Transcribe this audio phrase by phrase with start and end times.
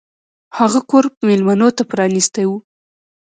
[0.57, 2.51] هغه کور میلمنو ته پرانیستی و.